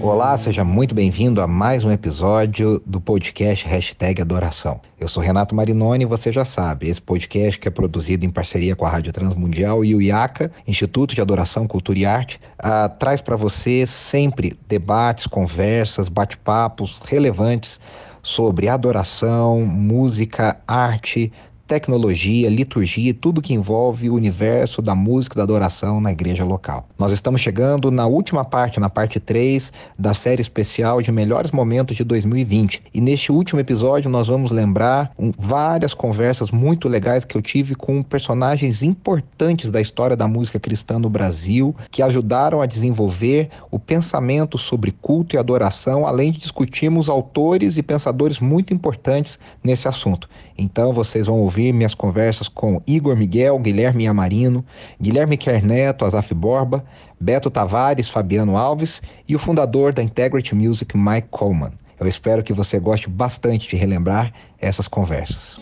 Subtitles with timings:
[0.00, 4.80] Olá, seja muito bem-vindo a mais um episódio do podcast Hashtag Adoração.
[4.98, 8.76] Eu sou Renato Marinoni e você já sabe, esse podcast que é produzido em parceria
[8.76, 13.20] com a Rádio Transmundial e o IACA, Instituto de Adoração, Cultura e Arte, uh, traz
[13.20, 17.80] para você sempre debates, conversas, bate-papos relevantes
[18.22, 21.32] sobre adoração, música, arte,
[21.68, 26.42] tecnologia, liturgia e tudo que envolve o universo da música e da adoração na igreja
[26.42, 26.88] local.
[26.98, 31.94] Nós estamos chegando na última parte, na parte 3 da série especial de melhores momentos
[31.94, 32.82] de 2020.
[32.94, 37.74] E neste último episódio nós vamos lembrar um, várias conversas muito legais que eu tive
[37.74, 43.78] com personagens importantes da história da música cristã no Brasil, que ajudaram a desenvolver o
[43.78, 50.26] pensamento sobre culto e adoração, além de discutirmos autores e pensadores muito importantes nesse assunto.
[50.58, 54.64] Então vocês vão ouvir minhas conversas com Igor Miguel, Guilherme Amarino,
[55.00, 56.84] Guilherme Kerneto, Azaf Borba,
[57.20, 61.72] Beto Tavares, Fabiano Alves e o fundador da Integrity Music, Mike Coleman.
[62.00, 65.56] Eu espero que você goste bastante de relembrar essas conversas.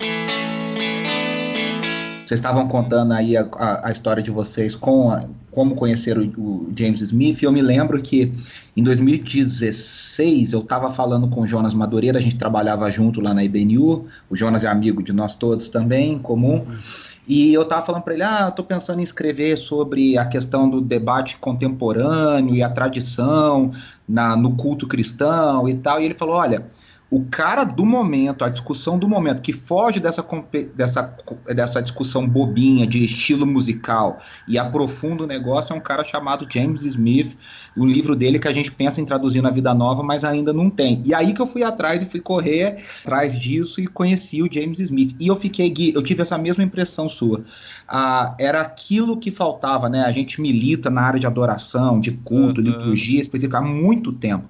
[2.24, 6.24] Vocês estavam contando aí a, a, a história de vocês com a, como conhecer o,
[6.38, 7.42] o, James Smith.
[7.42, 8.30] Eu me lembro que
[8.76, 13.42] em 2016 eu estava falando com o Jonas Madureira, a gente trabalhava junto lá na
[13.42, 14.04] IBNU.
[14.28, 16.66] O Jonas é amigo de nós todos também, comum.
[17.26, 20.78] E eu estava falando para ele: ah, estou pensando em escrever sobre a questão do
[20.78, 23.72] debate contemporâneo e a tradição
[24.06, 26.02] na, no culto cristão e tal.
[26.02, 26.66] E ele falou: olha
[27.08, 30.26] o cara do momento, a discussão do momento, que foge dessa,
[30.74, 36.48] dessa, dessa discussão bobinha de estilo musical e aprofunda o negócio, é um cara chamado
[36.52, 37.36] James Smith.
[37.76, 40.68] O livro dele que a gente pensa em traduzir na Vida Nova, mas ainda não
[40.68, 41.00] tem.
[41.04, 44.80] E aí que eu fui atrás e fui correr atrás disso e conheci o James
[44.80, 45.14] Smith.
[45.20, 47.44] E eu fiquei, eu tive essa mesma impressão sua.
[47.86, 50.02] Ah, era aquilo que faltava, né?
[50.02, 52.66] A gente milita na área de adoração, de culto, uhum.
[52.66, 54.48] liturgia específica há muito tempo.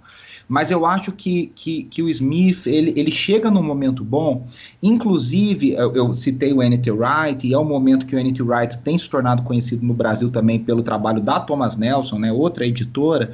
[0.49, 4.47] Mas eu acho que, que, que o Smith, ele, ele chega num momento bom,
[4.83, 6.91] inclusive, eu, eu citei o N.T.
[6.91, 8.43] Wright, e é o momento que o N.T.
[8.43, 12.65] Wright tem se tornado conhecido no Brasil também pelo trabalho da Thomas Nelson, né, outra
[12.65, 13.33] editora,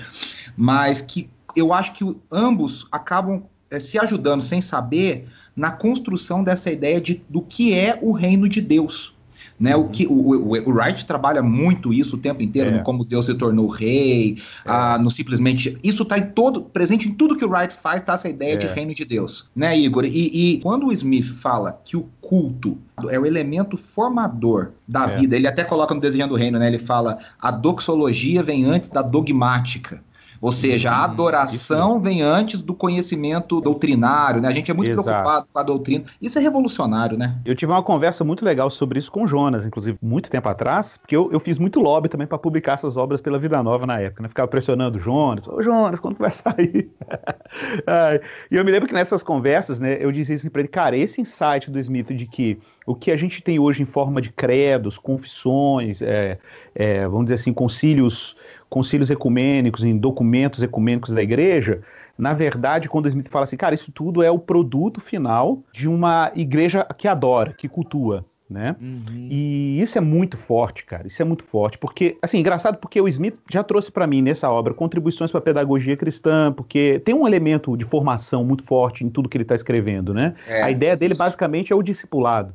[0.57, 6.71] mas que eu acho que ambos acabam é, se ajudando sem saber na construção dessa
[6.71, 9.15] ideia de, do que é o reino de Deus.
[9.59, 9.77] Né?
[9.77, 12.73] O, que, o, o, o Wright trabalha muito isso o tempo inteiro, é.
[12.73, 14.43] no como Deus se tornou rei, é.
[14.65, 15.77] ah, no simplesmente.
[15.83, 18.57] Isso está em todo, presente em tudo que o Wright faz, está essa ideia é.
[18.57, 20.05] de reino de Deus, né, Igor?
[20.05, 20.09] E,
[20.55, 22.79] e, quando o Smith fala que o culto
[23.11, 25.17] é o elemento formador da é.
[25.17, 26.67] vida, ele até coloca no Desejando o Reino, né?
[26.67, 30.03] Ele fala a doxologia vem antes da dogmática.
[30.43, 31.05] Ou seja, a uhum.
[31.05, 34.49] adoração vem antes do conhecimento doutrinário, né?
[34.49, 35.05] A gente é muito Exato.
[35.05, 36.05] preocupado com a doutrina.
[36.21, 37.39] Isso é revolucionário, né?
[37.45, 40.97] Eu tive uma conversa muito legal sobre isso com o Jonas, inclusive, muito tempo atrás,
[40.97, 44.01] porque eu, eu fiz muito lobby também para publicar essas obras pela Vida Nova na
[44.01, 44.29] época, né?
[44.29, 46.91] Ficava pressionando o Jonas, ô Jonas, quando vai sair?
[48.51, 51.21] e eu me lembro que nessas conversas, né, eu dizia assim para ele, cara, esse
[51.21, 54.99] insight do Smith de que o que a gente tem hoje em forma de credos,
[54.99, 56.39] confissões, é,
[56.75, 58.37] é, vamos dizer assim, concílios
[58.69, 61.83] concílios ecumênicos, em documentos ecumênicos da igreja,
[62.17, 66.33] na verdade, quando Smith fala assim, cara, isso tudo é o produto final de uma
[66.35, 68.25] igreja que adora, que cultua.
[68.49, 68.77] Né?
[68.81, 69.29] Uhum.
[69.31, 71.07] E isso é muito forte, cara.
[71.07, 74.51] Isso é muito forte, porque assim, engraçado porque o Smith já trouxe para mim nessa
[74.51, 79.09] obra contribuições para a pedagogia cristã, porque tem um elemento de formação muito forte em
[79.09, 80.35] tudo que ele está escrevendo, né?
[80.47, 82.53] É, a ideia dele basicamente é o discipulado.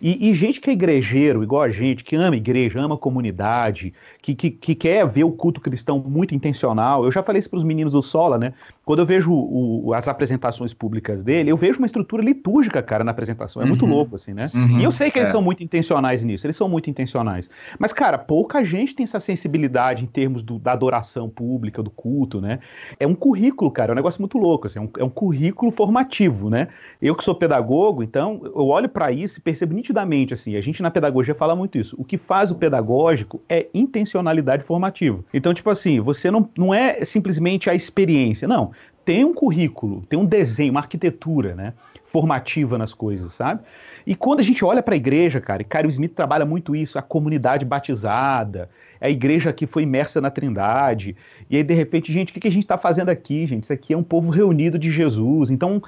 [0.00, 4.34] E, e, gente que é igrejeiro, igual a gente, que ama igreja, ama comunidade, que,
[4.34, 7.04] que, que quer ver o culto cristão muito intencional.
[7.04, 8.52] Eu já falei isso para os meninos do Sola, né?
[8.84, 13.10] Quando eu vejo o, as apresentações públicas dele, eu vejo uma estrutura litúrgica, cara, na
[13.10, 13.60] apresentação.
[13.60, 13.70] É uhum.
[13.70, 14.48] muito louco, assim, né?
[14.54, 14.80] Uhum.
[14.80, 15.32] E eu sei que eles é.
[15.32, 17.48] são muito intencionais nisso, eles são muito intencionais.
[17.78, 22.40] Mas, cara, pouca gente tem essa sensibilidade em termos do, da adoração pública, do culto,
[22.40, 22.58] né?
[22.98, 25.70] É um currículo, cara, é um negócio muito louco, assim, é um, é um currículo
[25.70, 26.68] formativo, né?
[27.00, 30.82] Eu que sou pedagogo, então, eu olho para isso e percebo nitidamente, assim, a gente
[30.82, 31.94] na pedagogia fala muito isso.
[31.98, 35.24] O que faz o pedagógico é intencional intencionalidade formativa.
[35.32, 38.70] Então, tipo assim, você não, não é simplesmente a experiência, não.
[39.04, 41.74] Tem um currículo, tem um desenho, uma arquitetura, né?
[42.06, 43.60] Formativa nas coisas, sabe?
[44.06, 46.98] E quando a gente olha para a igreja, cara, e Caio Smith trabalha muito isso,
[46.98, 48.68] a comunidade batizada,
[49.00, 51.16] a igreja que foi imersa na Trindade,
[51.48, 53.64] e aí de repente, gente, o que, que a gente está fazendo aqui, gente?
[53.64, 55.50] Isso aqui é um povo reunido de Jesus.
[55.50, 55.82] Então,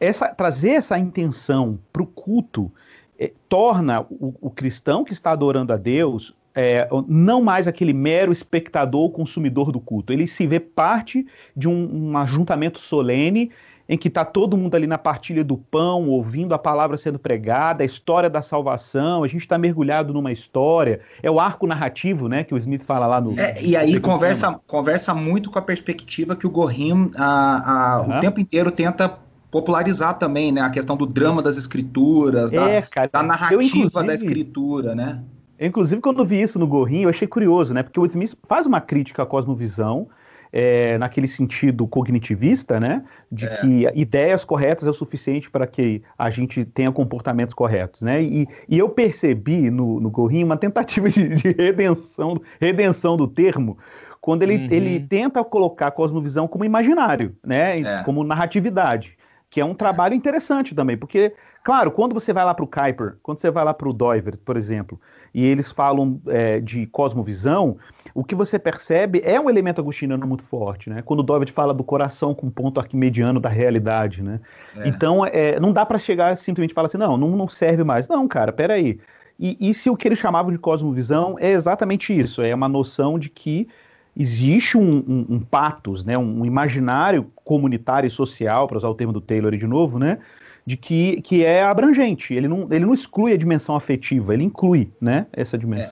[0.00, 2.70] essa, trazer essa intenção para o culto
[3.18, 8.32] é, torna o, o, cristão que está adorando a Deus é, não mais aquele mero
[8.32, 10.12] espectador, consumidor do culto.
[10.12, 11.26] Ele se vê parte
[11.56, 13.50] de um, um ajuntamento solene
[13.88, 17.82] em que está todo mundo ali na partilha do pão, ouvindo a palavra sendo pregada,
[17.82, 22.44] a história da salvação, a gente está mergulhado numa história, é o arco narrativo, né,
[22.44, 23.38] que o Smith fala lá no...
[23.38, 28.16] É, e aí conversa, conversa muito com a perspectiva que o Gorim a, a, uhum.
[28.16, 29.18] o tempo inteiro tenta
[29.50, 34.14] popularizar também, né, a questão do drama das escrituras, é, da, cara, da narrativa da
[34.14, 35.22] escritura, né?
[35.62, 38.66] Eu, inclusive, quando vi isso no Gorrinho, eu achei curioso, né, porque o Smith faz
[38.66, 40.08] uma crítica à cosmovisão,
[40.52, 43.02] é, naquele sentido cognitivista, né?
[43.30, 43.56] De é.
[43.56, 48.22] que ideias corretas é o suficiente para que a gente tenha comportamentos corretos, né?
[48.22, 53.78] E, e eu percebi no, no Gorrinho uma tentativa de, de, redenção, redenção do termo,
[54.20, 54.68] quando ele, uhum.
[54.70, 57.80] ele tenta colocar a cosmovisão como imaginário, né?
[57.80, 58.02] É.
[58.02, 59.16] Como narratividade,
[59.52, 61.32] que é um trabalho interessante também, porque
[61.62, 64.36] Claro, quando você vai lá para o Kuiper, quando você vai lá para o Doiver,
[64.38, 65.00] por exemplo,
[65.32, 67.76] e eles falam é, de cosmovisão,
[68.12, 71.02] o que você percebe é um elemento agostiniano muito forte, né?
[71.02, 74.40] Quando o Doiver fala do coração com ponto arquimediano da realidade, né?
[74.76, 74.88] É.
[74.88, 78.08] Então, é, não dá para chegar simplesmente falar assim, não, não, não serve mais.
[78.08, 78.98] Não, cara, peraí.
[79.38, 83.20] E, e se o que eles chamavam de cosmovisão é exatamente isso, é uma noção
[83.20, 83.68] de que
[84.16, 89.12] existe um, um, um patos, né, um imaginário comunitário e social, para usar o termo
[89.12, 90.18] do Taylor de novo, né,
[90.64, 92.34] de que, que é abrangente.
[92.34, 95.90] Ele não, ele não exclui a dimensão afetiva, ele inclui né, essa dimensão.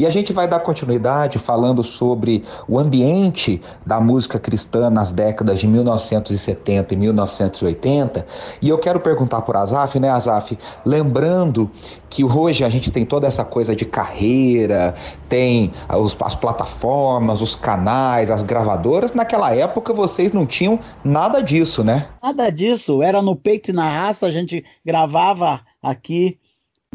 [0.00, 5.60] E a gente vai dar continuidade falando sobre o ambiente da música cristã nas décadas
[5.60, 8.26] de 1970 e 1980.
[8.62, 10.58] E eu quero perguntar por Azaf, né, Azaf?
[10.86, 11.70] Lembrando
[12.08, 14.94] que hoje a gente tem toda essa coisa de carreira,
[15.28, 19.12] tem as plataformas, os canais, as gravadoras.
[19.12, 22.08] Naquela época vocês não tinham nada disso, né?
[22.22, 23.02] Nada disso.
[23.02, 26.38] Era no peito e na raça, a gente gravava aqui,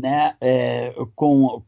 [0.02, 1.62] né, é, com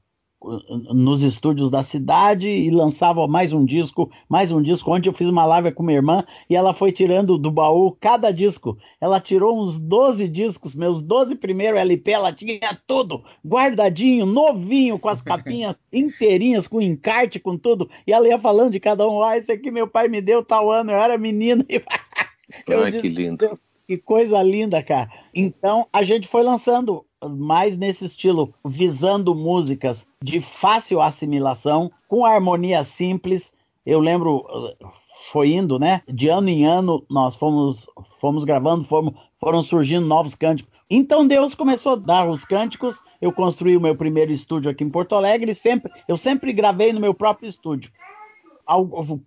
[0.93, 4.91] nos estúdios da cidade e lançava mais um disco, mais um disco.
[4.91, 8.31] Ontem eu fiz uma live com minha irmã e ela foi tirando do baú cada
[8.31, 8.77] disco.
[8.99, 15.09] Ela tirou uns 12 discos, meus 12 primeiros LP, ela tinha tudo guardadinho, novinho, com
[15.09, 17.89] as capinhas inteirinhas, com encarte, com tudo.
[18.05, 20.71] E ela ia falando de cada um, ah, esse aqui meu pai me deu tal
[20.71, 21.65] ano, eu era menina.
[22.67, 23.49] eu Ai, disse, que lindo.
[23.85, 25.09] Que coisa linda, cara.
[25.33, 32.83] Então a gente foi lançando mais nesse estilo, visando músicas de fácil assimilação, com harmonia
[32.83, 33.51] simples.
[33.85, 34.45] Eu lembro,
[35.31, 36.01] foi indo, né?
[36.07, 37.87] De ano em ano, nós fomos,
[38.19, 40.71] fomos gravando, fomos, foram surgindo novos cânticos.
[40.89, 42.99] Então Deus começou a dar os cânticos.
[43.21, 45.53] Eu construí o meu primeiro estúdio aqui em Porto Alegre.
[45.53, 47.91] Sempre, eu sempre gravei no meu próprio estúdio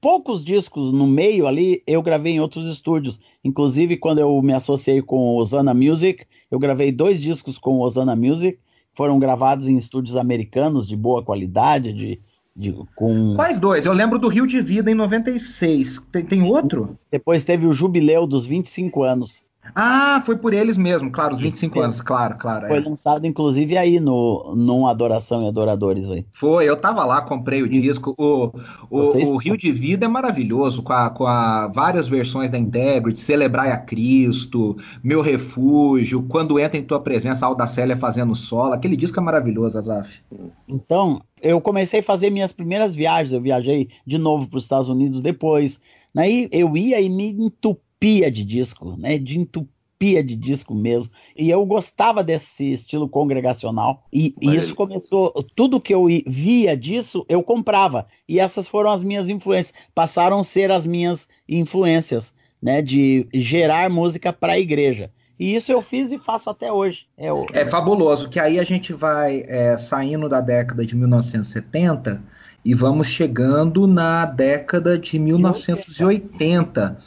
[0.01, 3.19] poucos discos no meio ali eu gravei em outros estúdios.
[3.43, 7.81] Inclusive, quando eu me associei com o Osana Music, eu gravei dois discos com o
[7.81, 8.59] Osana Music.
[8.97, 12.21] Foram gravados em estúdios americanos de boa qualidade, de,
[12.55, 13.35] de, com...
[13.35, 13.87] Quais dois?
[13.87, 15.99] Eu lembro do Rio de Vida em 96.
[16.13, 16.99] Tem, tem outro?
[17.11, 19.45] Depois teve o Jubileu dos 25 anos.
[19.75, 21.84] Ah, foi por eles mesmo, claro, os 25 Sim.
[21.84, 22.67] anos, claro, claro.
[22.67, 22.81] Foi é.
[22.81, 26.25] lançado, inclusive, aí no, no Adoração e Adoradores aí.
[26.32, 28.14] Foi, eu tava lá, comprei o disco.
[28.19, 28.52] O,
[28.90, 33.19] o, o Rio de Vida é maravilhoso, com, a, com a, várias versões da Integrity,
[33.19, 38.72] Celebrai a Cristo, Meu Refúgio, Quando Entra em Tua Presença, Alda Célia fazendo solo.
[38.72, 40.22] Aquele disco é maravilhoso, Azaf.
[40.69, 44.89] Então, eu comecei a fazer minhas primeiras viagens, eu viajei de novo para os Estados
[44.89, 45.81] Unidos depois.
[46.17, 49.19] Aí eu ia e me entupia entupia de disco, né?
[49.19, 51.11] De entupia de disco mesmo.
[51.37, 54.07] E eu gostava desse estilo congregacional.
[54.11, 55.31] E, e isso começou.
[55.55, 58.07] Tudo que eu via disso, eu comprava.
[58.27, 59.75] E essas foram as minhas influências.
[59.95, 62.81] Passaram a ser as minhas influências, né?
[62.81, 65.11] De gerar música para a igreja.
[65.39, 67.07] E isso eu fiz e faço até hoje.
[67.17, 67.47] É, o...
[67.53, 72.23] é fabuloso, que aí a gente vai é, saindo da década de 1970
[72.64, 76.98] e vamos chegando na década de 1980.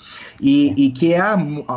[0.41, 1.23] E, e que é,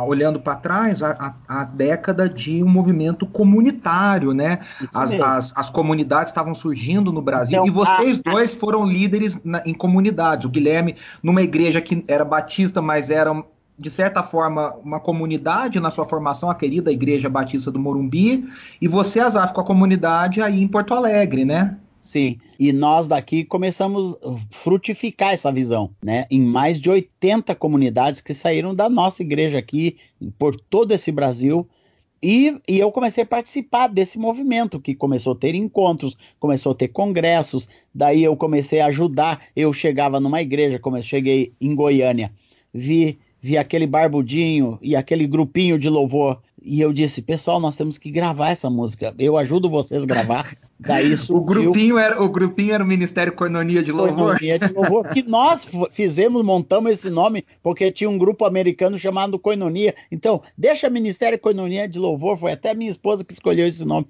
[0.05, 4.59] olhando para trás, a, a, década de um movimento comunitário, né?
[4.93, 9.61] As, as, as, comunidades estavam surgindo no Brasil então, e vocês dois foram líderes na,
[9.65, 10.45] em comunidades.
[10.45, 13.31] O Guilherme, numa igreja que era batista, mas era
[13.79, 18.49] de certa forma, uma comunidade na sua formação, a querida Igreja Batista do Morumbi,
[18.81, 21.77] e você, Azaf, com a comunidade aí em Porto Alegre, né?
[22.01, 26.25] Sim, e nós daqui começamos a frutificar essa visão, né?
[26.31, 29.97] Em mais de 80 comunidades que saíram da nossa igreja aqui,
[30.37, 31.67] por todo esse Brasil,
[32.21, 36.75] e, e, eu comecei a participar desse movimento, que começou a ter encontros, começou a
[36.75, 39.43] ter congressos, daí eu comecei a ajudar.
[39.55, 42.31] Eu chegava numa igreja, como eu cheguei em Goiânia,
[42.73, 46.41] vi vi aquele barbudinho e aquele grupinho de louvor.
[46.61, 49.15] E eu disse, pessoal, nós temos que gravar essa música.
[49.17, 50.53] Eu ajudo vocês a gravar.
[50.77, 54.37] Daí o grupinho era o grupinho era o Ministério Coinonia de Louvor.
[54.37, 59.39] Coinonia de Louvor que nós fizemos, montamos esse nome porque tinha um grupo americano chamado
[59.39, 59.95] Coinonia.
[60.11, 64.07] Então, deixa Ministério Coinonia de Louvor, foi até minha esposa que escolheu esse nome.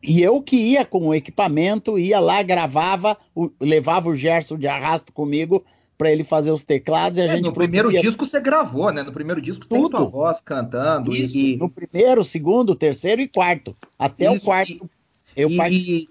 [0.00, 3.18] E eu que ia com o equipamento, ia lá, gravava,
[3.60, 5.64] levava o Gerson de arrasto comigo
[5.96, 9.02] para ele fazer os teclados e a é, gente no primeiro disco você gravou, né?
[9.02, 9.80] No primeiro disco Tudo.
[9.80, 14.44] tem tua voz cantando Isso, e no primeiro, segundo, terceiro e quarto, até Isso, o
[14.44, 14.72] quarto.
[14.72, 14.80] E,
[15.36, 16.08] eu e, participei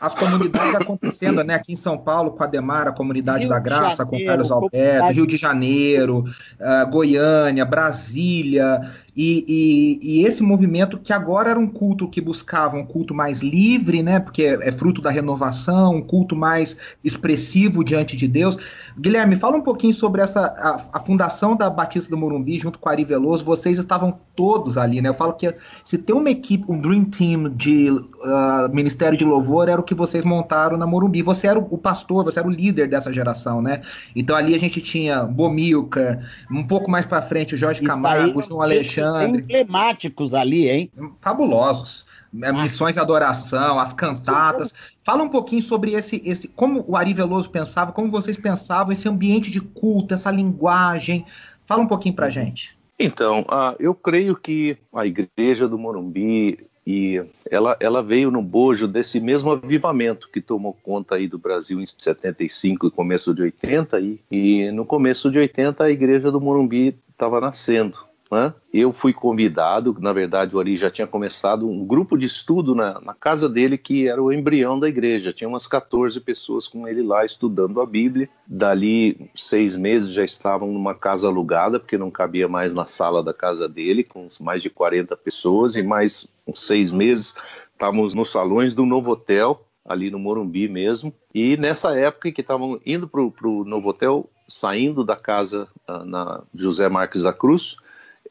[0.00, 1.54] as comunidades acontecendo, né?
[1.54, 4.50] Aqui em São Paulo, com a Demara, a Comunidade Rio da Graça, Janeiro, com Carlos
[4.50, 11.58] Alberto, Rio de Janeiro, uh, Goiânia, Brasília, e, e, e, esse movimento que agora era
[11.58, 14.20] um culto que buscava um culto mais livre, né?
[14.20, 18.56] Porque é, é fruto da renovação, um culto mais expressivo diante de Deus.
[18.96, 22.88] Guilherme, fala um pouquinho sobre essa a, a, fundação da Batista do Morumbi junto com
[22.88, 23.44] Ari Veloso.
[23.44, 25.08] Vocês estavam todos ali, né?
[25.08, 25.52] Eu falo que
[25.84, 29.96] se tem uma equipe, um dream team de uh, Ministério de Louvor era o que
[29.96, 31.22] vocês montaram na Morumbi.
[31.22, 33.82] Você era o, o pastor, você era o líder dessa geração, né?
[34.14, 38.42] Então ali a gente tinha Bomilcar, um pouco mais para frente o Jorge Camargo, o
[38.42, 38.62] João
[39.08, 40.90] Alexandre emblemáticos ali, hein?
[41.20, 42.06] Fabulosos.
[42.42, 44.74] É, missões de adoração, as cantatas.
[45.04, 49.08] Fala um pouquinho sobre esse, esse, como o Ari Veloso pensava, como vocês pensavam, esse
[49.08, 51.24] ambiente de culto, essa linguagem.
[51.66, 52.76] Fala um pouquinho pra gente.
[52.98, 58.88] Então, uh, eu creio que a igreja do Morumbi e ela, ela veio no bojo
[58.88, 64.00] desse mesmo avivamento que tomou conta aí do Brasil em 75 e começo de 80
[64.00, 68.52] e, e no começo de 80 a igreja do Morumbi estava nascendo né?
[68.72, 73.00] Eu fui convidado, na verdade o Ari já tinha começado um grupo de estudo na,
[73.00, 75.32] na, casa dele que era o embrião da igreja.
[75.32, 78.28] Tinha umas 14 pessoas com ele lá estudando a Bíblia.
[78.46, 83.32] Dali seis meses já estavam numa casa alugada, porque não cabia mais na sala da
[83.32, 87.34] casa dele, com mais de 40 pessoas, e mais uns seis meses
[87.72, 91.12] estávamos nos salões do novo hotel, ali no Morumbi mesmo.
[91.34, 96.42] E nessa época que estavam indo para o novo hotel, saindo da casa uh, na
[96.54, 97.76] José Marques da Cruz,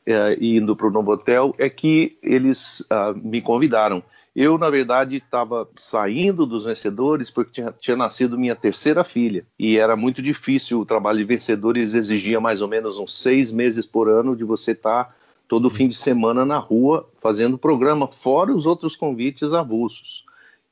[0.07, 4.01] é, indo para o novo hotel é que eles uh, me convidaram.
[4.33, 9.77] Eu, na verdade, estava saindo dos vencedores porque tinha, tinha, nascido minha terceira filha e
[9.77, 10.79] era muito difícil.
[10.79, 14.71] O trabalho de vencedores exigia mais ou menos uns seis meses por ano de você
[14.71, 15.15] estar tá
[15.47, 20.23] todo fim de semana na rua fazendo programa, fora os outros convites avulsos.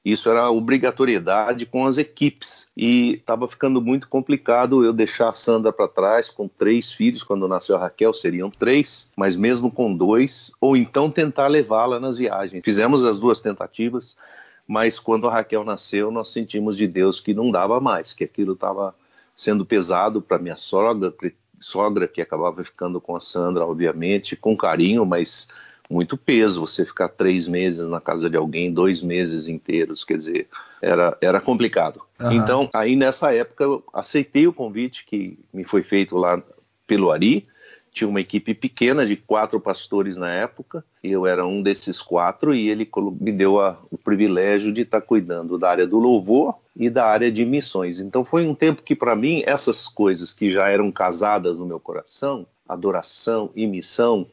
[0.05, 5.73] Isso era obrigatoriedade com as equipes e estava ficando muito complicado eu deixar a Sandra
[5.73, 7.23] para trás com três filhos.
[7.23, 12.19] Quando nasceu a Raquel seriam três, mas mesmo com dois, ou então tentar levá-la nas
[12.19, 12.63] viagens.
[12.63, 14.15] Fizemos as duas tentativas,
[14.67, 18.53] mas quando a Raquel nasceu, nós sentimos de Deus que não dava mais, que aquilo
[18.53, 18.93] estava
[19.35, 21.11] sendo pesado para minha sogra,
[21.59, 25.47] sogra que acabava ficando com a Sandra, obviamente, com carinho, mas
[25.89, 30.47] muito peso você ficar três meses na casa de alguém, dois meses inteiros, quer dizer,
[30.81, 32.01] era, era complicado.
[32.19, 32.31] Uhum.
[32.31, 36.41] Então, aí nessa época eu aceitei o convite que me foi feito lá
[36.87, 37.47] pelo Ari,
[37.95, 42.69] tinha uma equipe pequena de quatro pastores na época, eu era um desses quatro e
[42.69, 42.89] ele
[43.21, 47.31] me deu a, o privilégio de estar cuidando da área do louvor e da área
[47.31, 48.01] de missões.
[48.01, 51.79] Então foi um tempo que para mim essas coisas que já eram casadas no meu
[51.79, 54.27] coração, adoração e missão,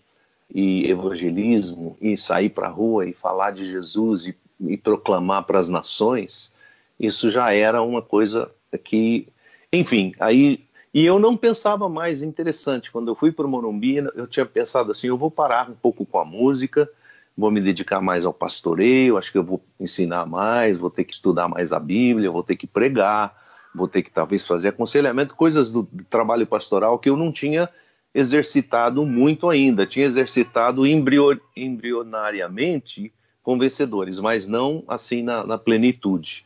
[0.54, 5.58] e evangelismo e sair para a rua e falar de Jesus e, e proclamar para
[5.58, 6.52] as nações,
[7.00, 8.50] isso já era uma coisa
[8.84, 9.28] que,
[9.72, 12.92] enfim, aí e eu não pensava mais interessante.
[12.92, 16.04] Quando eu fui para o Morumbi, eu tinha pensado assim, eu vou parar um pouco
[16.04, 16.88] com a música,
[17.36, 21.14] vou me dedicar mais ao pastoreio, acho que eu vou ensinar mais, vou ter que
[21.14, 23.34] estudar mais a Bíblia, vou ter que pregar,
[23.74, 27.70] vou ter que talvez fazer aconselhamento, coisas do, do trabalho pastoral que eu não tinha
[28.14, 36.44] exercitado muito ainda, tinha exercitado embrio, embrionariamente com vencedores, mas não assim na, na, plenitude.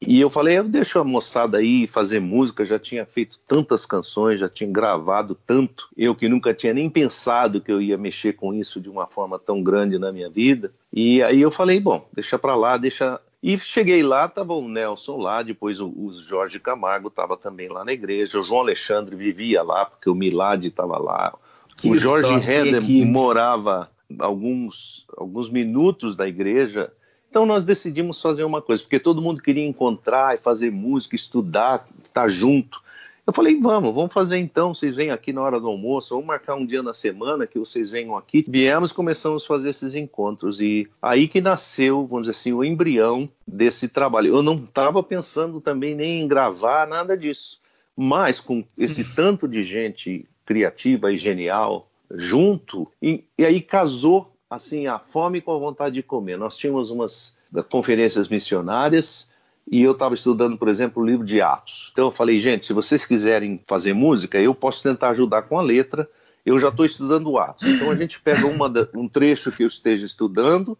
[0.00, 4.38] E eu falei, eu deixo a moçada aí fazer música, já tinha feito tantas canções,
[4.38, 8.54] já tinha gravado tanto, eu que nunca tinha nem pensado que eu ia mexer com
[8.54, 10.72] isso de uma forma tão grande na minha vida.
[10.92, 15.16] E aí eu falei, bom, deixa para lá, deixa e cheguei lá, tava o Nelson
[15.16, 19.62] lá, depois o, o Jorge Camargo estava também lá na igreja, o João Alexandre vivia
[19.62, 21.32] lá, porque o Milad estava lá.
[21.76, 26.92] Que o Jorge Heder morava alguns, alguns minutos da igreja.
[27.30, 31.86] Então nós decidimos fazer uma coisa, porque todo mundo queria encontrar e fazer música, estudar,
[32.02, 32.82] estar junto.
[33.28, 34.72] Eu falei, vamos, vamos fazer então.
[34.72, 37.90] Vocês vêm aqui na hora do almoço, vamos marcar um dia na semana que vocês
[37.90, 38.42] venham aqui.
[38.48, 43.28] Viemos, começamos a fazer esses encontros e aí que nasceu, vamos dizer assim, o embrião
[43.46, 44.34] desse trabalho.
[44.34, 47.60] Eu não estava pensando também nem em gravar nada disso,
[47.94, 54.86] mas com esse tanto de gente criativa e genial junto, e, e aí casou assim
[54.86, 56.38] a fome com a vontade de comer.
[56.38, 57.36] Nós tínhamos umas
[57.70, 59.27] conferências missionárias
[59.70, 61.90] e eu estava estudando, por exemplo, o livro de Atos.
[61.92, 65.62] Então eu falei, gente, se vocês quiserem fazer música, eu posso tentar ajudar com a
[65.62, 66.08] letra.
[66.44, 67.68] Eu já estou estudando Atos.
[67.68, 70.76] Então a gente pega da, um trecho que eu esteja estudando,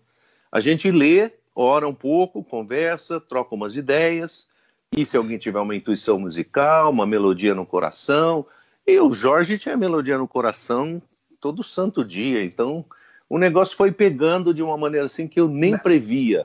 [0.50, 4.49] a gente lê, ora um pouco, conversa, troca umas ideias.
[4.97, 8.47] E se alguém tiver uma intuição musical, uma melodia no coração.
[8.87, 11.02] E o Jorge tinha melodia no coração
[11.38, 12.42] todo santo dia.
[12.42, 12.87] Então
[13.28, 16.42] o negócio foi pegando de uma maneira assim que eu nem previa.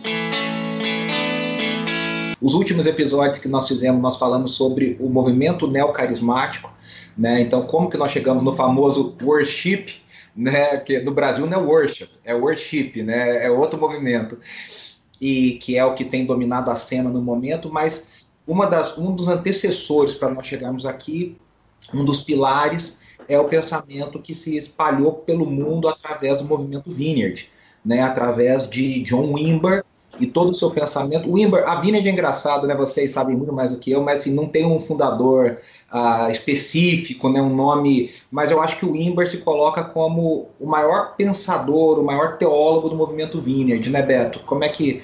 [2.43, 6.69] Os últimos episódios que nós fizemos, nós falamos sobre o movimento neocarismático,
[7.17, 7.39] né?
[7.39, 9.85] Então, como que nós chegamos no famoso worship,
[10.35, 10.75] né?
[10.75, 13.45] Que no Brasil não é worship, é worship, né?
[13.45, 14.37] É outro movimento
[15.21, 18.09] e que é o que tem dominado a cena no momento, mas
[18.45, 21.37] uma das, um dos antecessores para nós chegarmos aqui,
[21.93, 27.47] um dos pilares é o pensamento que se espalhou pelo mundo através do movimento Vineyard,
[27.85, 28.01] né?
[28.01, 29.85] Através de John Wimber,
[30.19, 31.27] e todo o seu pensamento.
[31.27, 32.75] O Wimber, a Vineyard é engraçado, né?
[32.75, 35.57] Vocês sabem muito mais do que eu, mas assim, não tem um fundador
[35.91, 37.41] uh, específico, né?
[37.41, 38.11] Um nome.
[38.31, 42.89] Mas eu acho que o Wimber se coloca como o maior pensador, o maior teólogo
[42.89, 44.39] do movimento Vineyard, né, Beto?
[44.45, 45.01] Como é que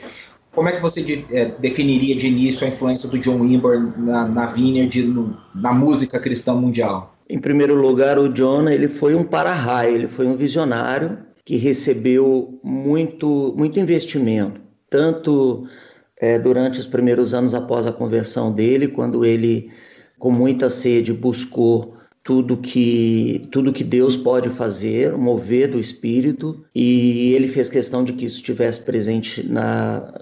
[0.53, 4.45] como é que você é, definiria de início a influência do John Wimber na, na
[4.47, 7.15] Vineyard, no, na música cristã mundial?
[7.29, 12.59] Em primeiro lugar, o John ele foi um para-raio, ele foi um visionário que recebeu
[12.63, 15.67] muito, muito investimento tanto
[16.17, 19.71] é, durante os primeiros anos após a conversão dele, quando ele,
[20.17, 27.33] com muita sede, buscou tudo que tudo que Deus pode fazer, mover do Espírito, e
[27.33, 30.13] ele fez questão de que isso estivesse presente na,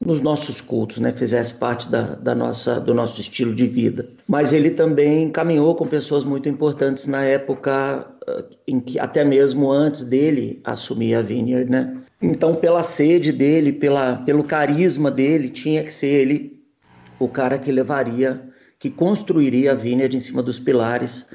[0.00, 1.12] nos nossos cultos, né?
[1.12, 4.08] fizesse parte da, da, nossa, do nosso estilo de vida.
[4.28, 9.70] Mas ele também caminhou com pessoas muito importantes na época ah, em que até mesmo
[9.72, 11.96] antes dele assumir a Vineyard, né?
[12.30, 16.60] Então, pela sede dele, pela, pelo carisma dele, tinha que ser ele
[17.18, 18.42] o cara que levaria,
[18.78, 21.26] que construiria a Vineyard em cima dos pilares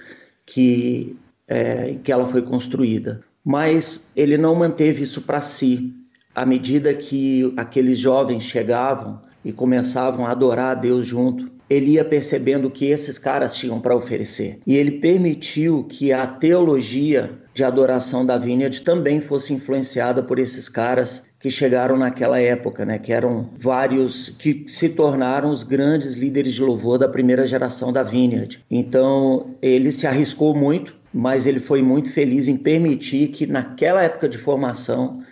[0.45, 1.15] que,
[1.47, 3.21] é, que ela foi construída.
[3.43, 5.93] Mas ele não manteve isso para si.
[6.35, 12.05] À medida que aqueles jovens chegavam e começavam a adorar a Deus junto, ele ia
[12.05, 14.59] percebendo o que esses caras tinham para oferecer.
[14.67, 20.69] E ele permitiu que a teologia de adoração da Vineyard também fosse influenciada por esses
[20.69, 26.53] caras que chegaram naquela época, né, que eram vários que se tornaram os grandes líderes
[26.53, 28.63] de louvor da primeira geração da Vineyard.
[28.69, 34.29] Então, ele se arriscou muito, mas ele foi muito feliz em permitir que naquela época
[34.29, 35.23] de formação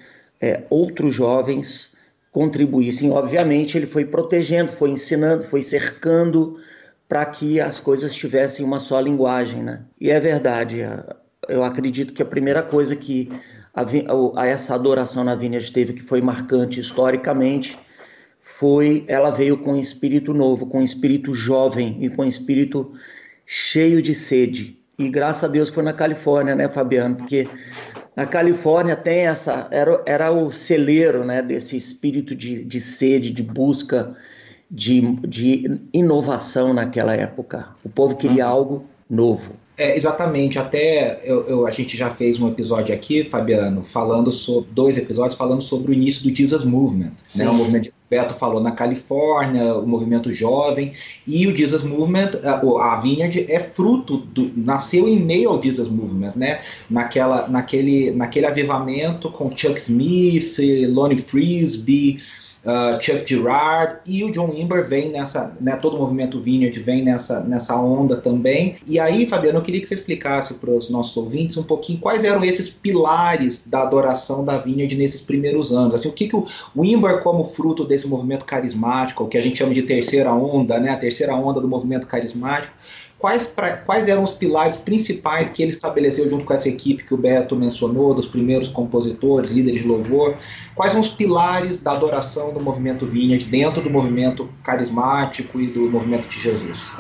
[0.42, 1.96] é, outros jovens
[2.32, 3.12] contribuíssem.
[3.12, 6.58] Obviamente, ele foi protegendo, foi ensinando, foi cercando
[7.08, 9.82] para que as coisas tivessem uma só linguagem, né?
[10.00, 10.82] E é verdade,
[11.50, 13.30] eu acredito que a primeira coisa que
[13.74, 13.84] a,
[14.42, 17.78] a essa adoração na Vineyard teve que foi marcante historicamente
[18.42, 22.94] foi ela veio com um espírito novo, com um espírito jovem e com um espírito
[23.46, 24.78] cheio de sede.
[24.98, 27.16] E graças a Deus foi na Califórnia, né, Fabiano?
[27.16, 27.48] Porque
[28.16, 33.42] na Califórnia tem essa era, era o celeiro, né, desse espírito de, de sede, de
[33.42, 34.16] busca,
[34.70, 37.70] de, de inovação naquela época.
[37.84, 38.52] O povo queria uhum.
[38.52, 39.54] algo novo.
[39.80, 44.70] É, exatamente, até eu, eu, a gente já fez um episódio aqui, Fabiano, falando sobre
[44.74, 47.50] dois episódios falando sobre o início do Jesus Movement, né?
[47.50, 50.92] O movimento o Beto falou na Califórnia, o movimento jovem,
[51.26, 55.88] e o Jesus Movement, a, a Vineyard é fruto do, nasceu em meio ao Jesus
[55.88, 56.60] Movement, né?
[56.90, 60.58] Naquela, naquele, naquele avivamento com Chuck Smith,
[60.90, 62.20] Lonnie Frisbee,
[62.66, 67.04] uh, Chuck Girard e o John Wimber vem nessa, né, todo o movimento Vineyard vem
[67.04, 68.78] nessa, nessa onda também.
[68.86, 72.24] E aí, Fabiano, eu queria que você explicasse para os nossos ouvintes um pouquinho quais
[72.24, 75.96] eram esses pilares da adoração da Vineyard nesses primeiros anos.
[75.96, 76.46] Assim, o que, que o
[76.76, 80.92] Wimber, como fruto desse movimento carismático, o que a gente chama de terceira onda, né,
[80.92, 82.74] a terceira onda do movimento carismático,
[83.20, 87.14] quais, pra, quais eram os pilares principais que ele estabeleceu junto com essa equipe que
[87.14, 90.38] o Beto mencionou, dos primeiros compositores, líderes de louvor?
[90.74, 95.82] Quais são os pilares da adoração do movimento Vineyard dentro do movimento carismático e do
[95.82, 96.98] movimento de Jesus?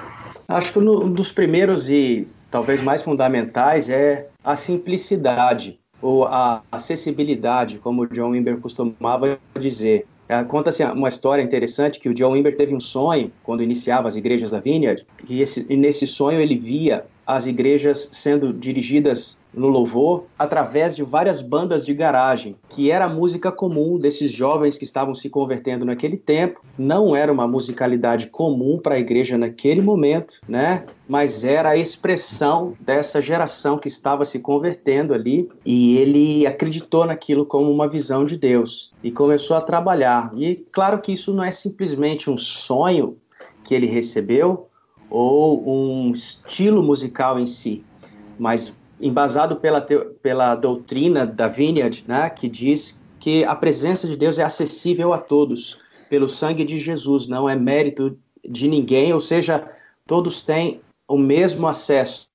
[0.47, 7.77] Acho que um dos primeiros e talvez mais fundamentais é a simplicidade ou a acessibilidade,
[7.77, 10.05] como o John Wimber costumava dizer.
[10.29, 14.15] É, conta-se uma história interessante que o John Wimber teve um sonho quando iniciava as
[14.15, 19.67] igrejas da Vineyard, e, esse, e nesse sonho ele via as igrejas sendo dirigidas no
[19.67, 24.83] louvor através de várias bandas de garagem, que era a música comum desses jovens que
[24.83, 26.59] estavam se convertendo naquele tempo.
[26.75, 30.85] Não era uma musicalidade comum para a igreja naquele momento, né?
[31.07, 37.45] Mas era a expressão dessa geração que estava se convertendo ali e ele acreditou naquilo
[37.45, 40.31] como uma visão de Deus e começou a trabalhar.
[40.35, 43.17] E claro que isso não é simplesmente um sonho
[43.63, 44.68] que ele recebeu
[45.09, 47.83] ou um estilo musical em si,
[48.37, 49.81] mas embasado pela,
[50.21, 55.17] pela doutrina da Vineyard, né, que diz que a presença de Deus é acessível a
[55.17, 58.17] todos pelo sangue de Jesus, não é mérito
[58.47, 59.67] de ninguém, ou seja,
[60.07, 62.27] todos têm o mesmo acesso,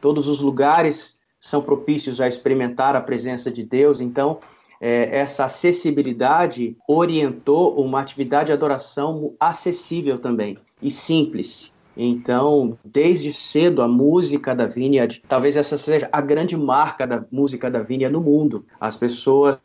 [0.00, 4.38] todos os lugares são propícios a experimentar a presença de Deus, então
[4.80, 11.73] é, essa acessibilidade orientou uma atividade de adoração acessível também e simples.
[11.96, 17.70] Então, desde cedo, a música da Vineyard, talvez essa seja a grande marca da música
[17.70, 18.64] da Vineyard no mundo.
[18.80, 19.58] As pessoas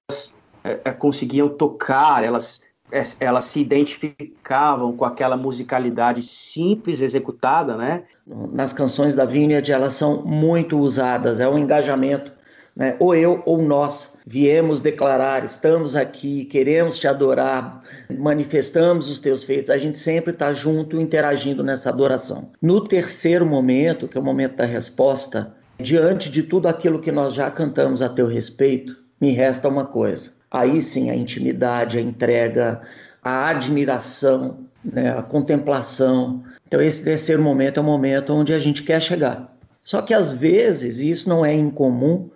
[0.63, 2.61] é, é, conseguiam tocar, elas,
[2.91, 8.03] é, elas se identificavam com aquela musicalidade simples executada, né?
[8.27, 12.31] Nas canções da Vineyard, elas são muito usadas, é um engajamento
[12.79, 12.95] né?
[12.97, 17.81] Ou eu ou nós viemos declarar, estamos aqui, queremos te adorar,
[18.15, 22.51] manifestamos os teus feitos, a gente sempre está junto interagindo nessa adoração.
[22.61, 27.33] No terceiro momento, que é o momento da resposta, diante de tudo aquilo que nós
[27.33, 30.29] já cantamos a teu respeito, me resta uma coisa.
[30.51, 32.81] Aí sim a intimidade, a entrega,
[33.23, 36.43] a admiração, né, a contemplação.
[36.67, 39.51] Então, esse terceiro momento é o momento onde a gente quer chegar.
[39.83, 42.29] Só que às vezes, e isso não é incomum,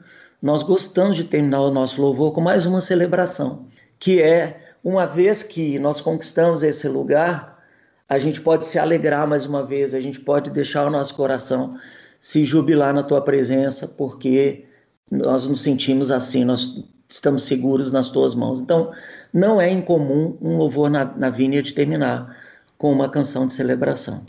[0.43, 3.65] nós gostamos de terminar o nosso louvor com mais uma celebração,
[3.97, 7.63] que é uma vez que nós conquistamos esse lugar,
[8.09, 11.77] a gente pode se alegrar mais uma vez, a gente pode deixar o nosso coração
[12.19, 14.65] se jubilar na tua presença, porque
[15.09, 18.59] nós nos sentimos assim, nós estamos seguros nas tuas mãos.
[18.59, 18.91] Então,
[19.33, 22.35] não é incomum um louvor na, na de terminar
[22.77, 24.25] com uma canção de celebração.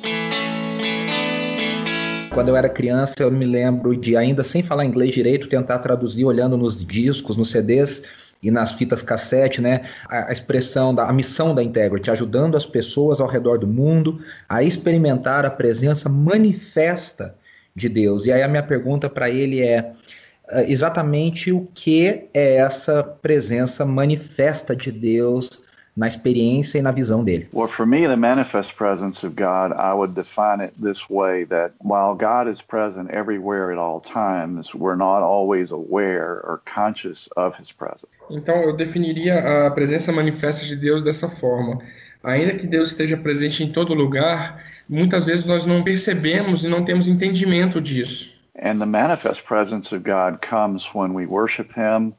[2.34, 6.24] Quando eu era criança, eu me lembro de, ainda sem falar inglês direito, tentar traduzir
[6.24, 8.02] olhando nos discos, nos CDs
[8.42, 9.82] e nas fitas cassete, né?
[10.08, 14.18] A, expressão da a missão da Integrity, ajudando as pessoas ao redor do mundo
[14.48, 17.36] a experimentar a presença manifesta
[17.74, 18.26] de Deus.
[18.26, 19.92] E aí a minha pergunta para ele é
[20.52, 25.62] uh, exatamente o que é essa presença manifesta de Deus
[25.96, 27.48] na experiência e na visão dele.
[27.52, 31.72] Well, for me, the manifest presence of God, I would define it this way: that
[31.78, 37.56] while God is present everywhere at all times, we're not always aware or conscious of
[37.58, 38.08] His presence.
[38.30, 41.78] Então, eu definiria a presença manifesta de Deus dessa forma.
[42.22, 46.82] Ainda que Deus esteja presente em todo lugar, muitas vezes nós não percebemos e não
[46.82, 48.32] temos entendimento disso.
[48.56, 52.14] And the manifest presence of God comes when we worship Him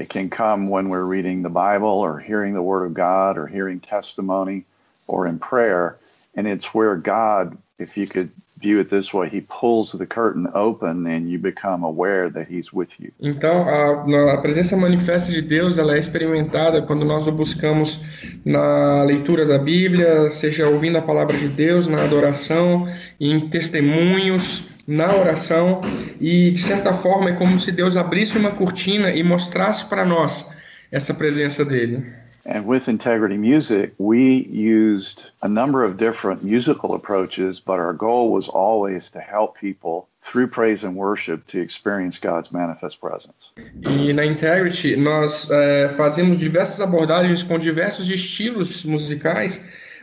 [0.00, 3.46] It can come when we're reading the Bible or hearing the Word of God or
[3.46, 4.64] hearing testimony
[5.06, 5.98] or in prayer.
[6.34, 10.48] And it's where God, if you could view it this way, He pulls the curtain
[10.54, 13.12] open and you become aware that He's with you.
[13.20, 18.00] Então, a, a presença manifesta de Deus ela é experimentada quando nós o buscamos
[18.42, 22.88] na leitura da Bíblia, seja ouvindo a palavra de Deus, na adoração,
[23.20, 25.80] em testemunhos na oração
[26.20, 30.48] e de certa forma é como se Deus abrisse uma cortina e mostrasse para nós
[30.90, 32.04] essa presença dele.
[32.46, 38.32] And with Integrity Music, we used a number of different musical approaches, but our goal
[38.32, 43.52] was always to help people through praise and worship to experience God's manifest presence.
[43.82, 49.62] E na Integrity nós é, fazemos diversas abordagens com diversos estilos musicais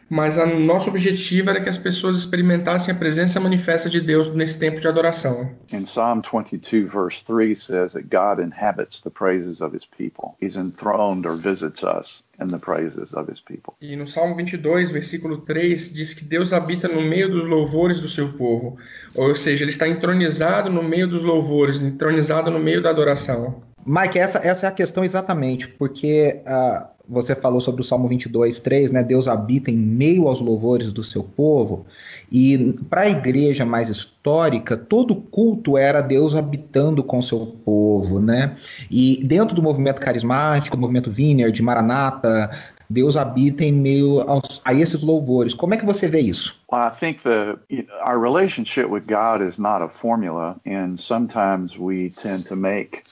[0.09, 4.57] mas o nosso objetivo era que as pessoas experimentassem a presença manifesta de Deus nesse
[4.57, 5.49] tempo de adoração.
[5.71, 10.35] In Psalm 22 verse 3 says that God inhabits the praises of his people.
[10.41, 13.73] He's enthroned or visits us in the praises of his people.
[13.81, 18.07] E no Salmo 22, versículo 3 diz que Deus habita no meio dos louvores do
[18.07, 18.77] seu povo.
[19.15, 23.66] Ou seja, ele está entronizado no meio dos louvores, entronizado no meio da adoração.
[23.88, 28.60] Mike, essa, essa é a questão exatamente, porque uh, você falou sobre o Salmo 22,
[28.60, 29.02] 3, né?
[29.02, 31.86] Deus habita em meio aos louvores do seu povo.
[32.30, 38.58] E para a igreja mais histórica, todo culto era Deus habitando com seu povo, né?
[38.91, 42.50] E dentro do movimento carismático, do movimento Vineyard, Maranata,
[42.89, 45.54] Deus habita em meio aos, a esses louvores.
[45.54, 46.58] Como é que você vê isso?
[46.71, 47.58] Well, I think the
[48.06, 53.04] our relationship with God is not a formula, and sometimes we tend to make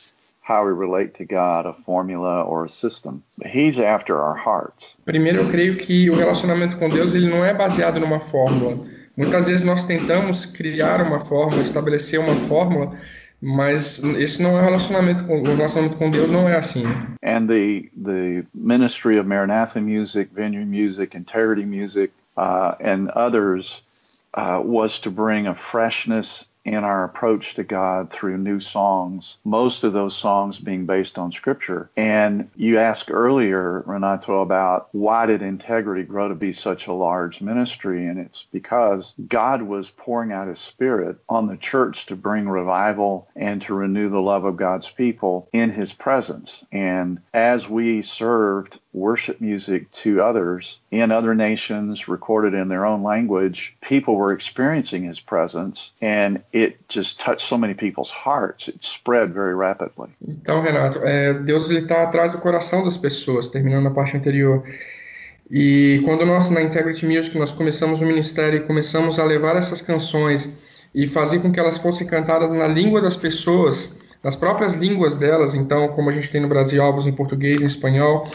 [0.45, 3.23] how we relate to God, a formula or a system.
[3.43, 4.95] He's after our hearts.
[5.03, 8.77] Primeiro, eu creio que o relacionamento com Deus ele não é baseado numa fórmula.
[9.17, 12.95] Muitas vezes nós tentamos criar uma fórmula, estabelecer uma fórmula,
[13.41, 16.84] mas esse não é relacionamento com o relacionamento com Deus não é assim.
[17.23, 23.81] And the the ministry of Maranatha Music, Vineyard Music, Integrity Music, uh, and others
[24.36, 29.84] uh, was to bring a freshness in our approach to God through new songs, most
[29.84, 31.89] of those songs being based on scripture.
[31.95, 37.39] And you asked earlier, Renato, about why did integrity grow to be such a large
[37.39, 38.08] ministry?
[38.08, 43.28] And it's because God was pouring out his spirit on the church to bring revival
[43.36, 46.63] and to renew the love of God's people in his presence.
[46.71, 53.03] And as we served worship music to others in other nations, recorded in their own
[53.03, 58.67] language, people were experiencing his presence and it just touched so many people's hearts.
[58.67, 60.10] It spread very rapidly.
[60.25, 64.63] Então, Renato, é, Deus está atrás do coração das pessoas, terminando a parte anterior.
[65.51, 69.81] E quando nós, na Integrity Music, nós começamos o ministério e começamos a levar essas
[69.81, 70.49] canções
[70.93, 75.53] e fazer com que elas fossem cantadas na língua das pessoas, nas próprias línguas delas,
[75.53, 78.27] então, como a gente tem no Brasil, álbuns em português, em espanhol,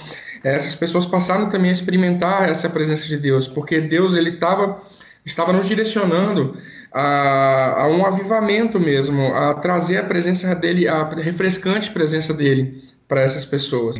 [0.42, 4.81] essas pessoas passaram também a experimentar essa presença de Deus, porque Deus ele tava,
[5.24, 6.57] estava nos direcionando
[6.92, 13.22] a, a, um avivamento mesmo, a trazer a presença dele, a refrescante presença dele para
[13.22, 13.96] essas pessoas.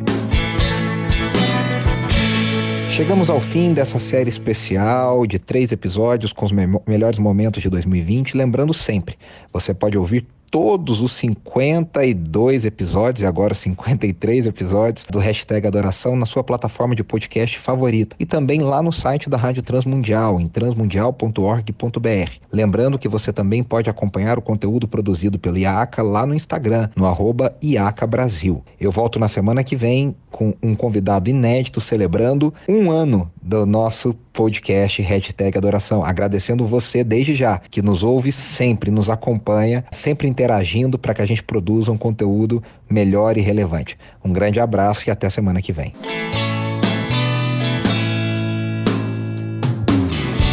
[2.91, 7.69] Chegamos ao fim dessa série especial de três episódios com os me melhores momentos de
[7.69, 8.35] 2020.
[8.35, 9.17] Lembrando sempre,
[9.51, 16.25] você pode ouvir todos os 52 episódios, e agora 53 episódios, do Hashtag Adoração na
[16.25, 18.17] sua plataforma de podcast favorita.
[18.19, 22.31] E também lá no site da Rádio Transmundial, em transmundial.org.br.
[22.51, 27.05] Lembrando que você também pode acompanhar o conteúdo produzido pelo IACA lá no Instagram, no
[27.05, 28.61] arroba IACA Brasil.
[28.77, 34.13] Eu volto na semana que vem com um convidado inédito celebrando um ano do nosso
[34.33, 36.03] podcast Hashtag Adoração.
[36.03, 41.25] Agradecendo você desde já, que nos ouve sempre, nos acompanha, sempre interagindo para que a
[41.25, 43.97] gente produza um conteúdo melhor e relevante.
[44.23, 45.93] Um grande abraço e até semana que vem.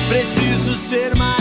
[0.09, 1.38] Preciso ser mais